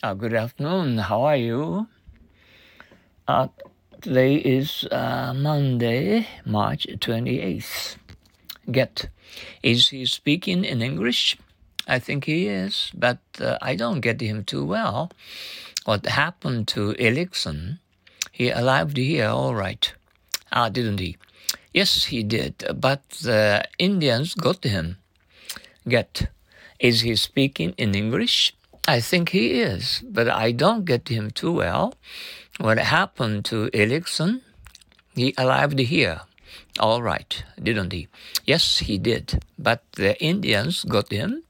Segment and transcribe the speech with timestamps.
[0.00, 0.96] Uh, good afternoon.
[0.98, 1.88] How are you?
[3.26, 3.48] Uh,
[4.00, 7.96] today is uh, Monday, March 28th.
[8.70, 9.08] Get.
[9.60, 11.36] Is he speaking in English?
[11.88, 15.10] I think he is, but uh, I don't get him too well.
[15.84, 17.80] What happened to Ericsson?
[18.30, 19.92] He arrived here all right.
[20.52, 21.16] Ah, didn't he?
[21.74, 24.98] Yes, he did, but the Indians got him.
[25.88, 26.30] Get.
[26.78, 28.54] Is he speaking in English?
[28.88, 31.92] I think he is, but I don't get him too well.
[32.56, 34.40] What happened to Ericsson?
[35.14, 36.22] He arrived here.
[36.80, 38.08] All right, didn't he?
[38.46, 39.44] Yes, he did.
[39.58, 41.42] But the Indians got him.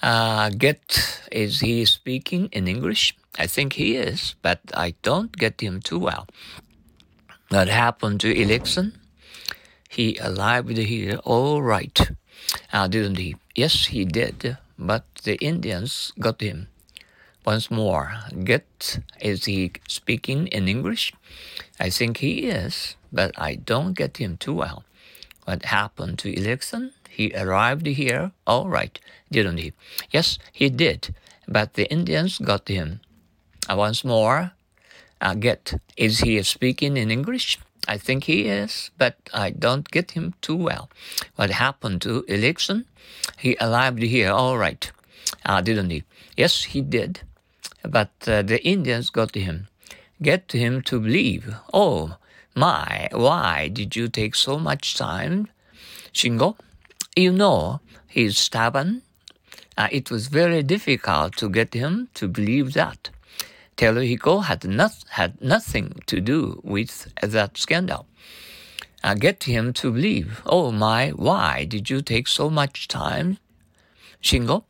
[0.00, 3.14] Uh, get, is he speaking in English?
[3.38, 6.26] I think he is, but I don't get him too well.
[7.50, 8.98] What happened to Ericsson?
[9.90, 12.00] He arrived here all right.
[12.72, 13.36] Uh, didn't he?
[13.54, 16.68] Yes, he did but the Indians got him.
[17.44, 21.12] Once more, get is he speaking in English?
[21.78, 24.84] I think he is, but I don't get him too well.
[25.44, 26.92] What happened to Ericsson?
[27.08, 28.98] He arrived here all right,
[29.30, 29.72] didn't he?
[30.10, 31.14] Yes, he did,
[31.46, 33.00] but the Indians got him.
[33.68, 34.52] Uh, once more,
[35.20, 37.58] uh, get is he speaking in English?
[37.86, 40.88] I think he is, but I don't get him too well.
[41.36, 42.86] What happened to Ericsson?
[43.36, 44.90] He arrived here all right,
[45.44, 46.04] uh, didn't he?
[46.36, 47.20] Yes, he did.
[47.82, 49.68] But uh, the Indians got him.
[50.22, 51.54] Get him to believe.
[51.72, 52.16] Oh,
[52.54, 55.48] my, why did you take so much time?
[56.12, 56.56] Shingo,
[57.16, 59.02] you know, he's stubborn.
[59.76, 63.10] Uh, it was very difficult to get him to believe that.
[63.76, 68.06] Teruhiko had, not, had nothing to do with that scandal.
[69.02, 70.40] Uh, get him to believe.
[70.46, 73.38] Oh my, why did you take so much time?
[74.22, 74.64] Shingo,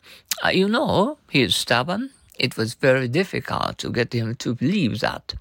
[0.44, 2.10] uh, you know, he is stubborn.
[2.38, 5.34] It was very difficult to get him to believe that.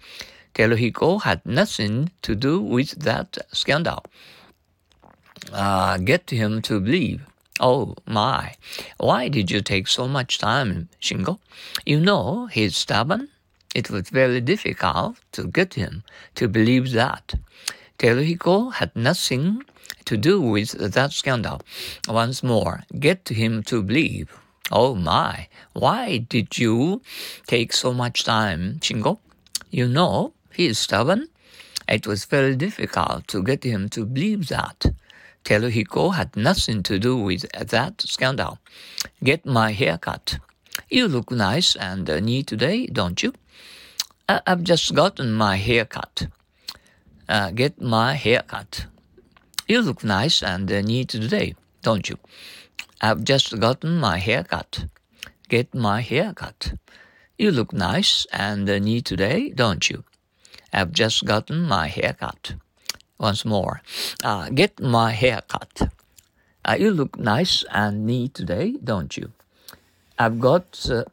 [0.54, 4.06] Teruhiko had nothing to do with that scandal.
[5.52, 7.26] Uh, get him to believe.
[7.60, 8.56] Oh my,
[8.98, 11.40] why did you take so much time, Shingo?
[11.86, 13.30] You know, he's stubborn.
[13.74, 16.04] It was very difficult to get him
[16.36, 17.34] to believe that.
[17.98, 19.64] Teruhiko had nothing
[20.06, 21.62] to do with that scandal.
[22.08, 24.30] Once more, get him to believe.
[24.72, 27.02] Oh my, why did you
[27.48, 29.20] take so much time, Shingo?
[29.72, 31.28] You know, he is stubborn.
[31.88, 34.86] It was very difficult to get him to believe that.
[35.44, 38.60] Teruhiko had nothing to do with that scandal.
[39.24, 40.40] Get my hair cut.
[40.90, 43.34] You look nice and neat today, don't you?
[44.28, 46.28] I've just gotten my hair cut.
[47.28, 48.86] Uh, get my hair cut.
[49.68, 52.18] You look nice and uh, neat today, don't you?
[53.02, 54.86] I've just gotten my hair cut.
[55.50, 56.74] Get my hair cut.
[57.38, 60.04] You look nice and uh, neat today, don't you?
[60.72, 62.56] I've just gotten my hair cut.
[63.18, 63.82] Once more.
[64.24, 65.90] Uh, get my hair cut.
[66.66, 69.32] Uh, you look nice and neat today, don't you?
[70.20, 71.06] I've got, uh,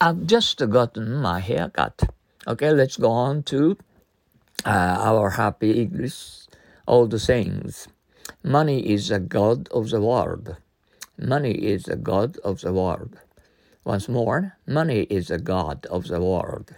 [0.00, 2.10] I've just gotten my hair cut.
[2.46, 3.78] Okay, let's go on to
[4.64, 4.68] uh,
[5.00, 6.46] our happy English.
[6.86, 7.88] old sayings.
[8.42, 10.56] Money is a god of the world.
[11.18, 13.18] Money is a god of the world.
[13.84, 16.74] Once more, money is a god of the world.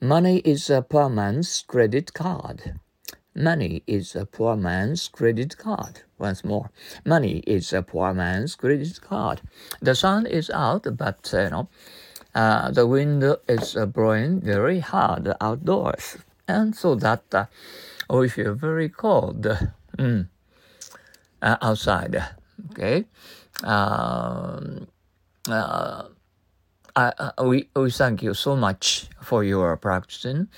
[0.00, 2.78] Money is a poor man's credit card.
[3.34, 6.02] Money is a poor man's credit card.
[6.18, 6.70] Once more,
[7.04, 9.40] money is a poor man's credit card.
[9.80, 11.68] The sun is out, but uh, you know,
[12.34, 16.18] uh, the wind is uh, blowing very hard outdoors,
[16.48, 17.46] and so that uh,
[18.10, 19.46] we feel very cold
[19.96, 20.28] mm,
[21.42, 22.24] uh, outside.
[22.72, 23.04] Okay,
[23.62, 24.88] um,
[27.42, 30.48] we, we thank you so much for your practicing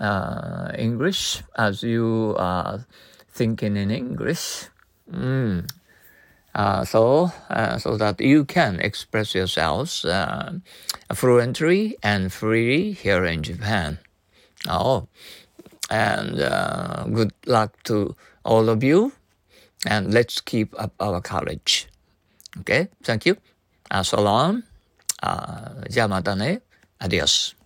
[0.00, 2.86] uh, English as you are
[3.28, 4.68] thinking in English.
[5.10, 5.68] Mm.
[6.54, 10.52] Uh, so uh, so that you can express yourselves uh,
[11.14, 13.98] fluently and freely here in Japan.
[14.68, 15.06] Oh,
[15.90, 19.12] and uh, good luck to all of you,
[19.86, 21.86] and let's keep up our courage.
[22.58, 23.36] Okay, thank you.
[23.90, 24.02] Uh,
[25.20, 26.62] あじゃあまたね。
[26.98, 27.59] アディオス。